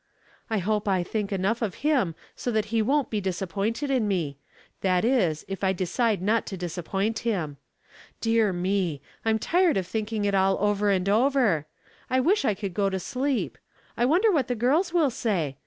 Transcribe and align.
"I 0.49 0.57
hope 0.57 0.87
1 0.87 1.03
think 1.03 1.31
enough 1.31 1.61
of 1.61 1.75
him 1.85 2.15
so 2.35 2.49
that 2.53 2.65
he 2.73 2.81
wont 2.81 3.11
be 3.11 3.21
disap 3.21 3.49
pointed 3.49 3.91
in 3.91 4.07
me— 4.07 4.39
that 4.81 5.05
is, 5.05 5.45
if 5.47 5.61
1 5.61 5.75
decide 5.75 6.23
not 6.23 6.47
to 6.47 6.57
disap 6.57 6.85
point 6.85 7.19
him. 7.19 7.57
Dear 8.19 8.51
me 8.51 8.99
I 9.23 9.29
I'm 9.29 9.37
tired 9.37 9.77
of 9.77 9.85
thinking 9.85 10.25
it 10.25 10.33
all 10.33 10.57
over 10.59 10.89
and 10.89 11.07
over. 11.07 11.67
I 12.09 12.19
wish 12.19 12.45
I 12.45 12.55
could 12.55 12.73
go 12.73 12.89
to 12.89 12.99
sleep. 12.99 13.59
I 13.95 14.05
wonder 14.07 14.31
what 14.31 14.47
the 14.47 14.55
girls 14.55 14.91
will 14.91 15.11
say? 15.11 15.57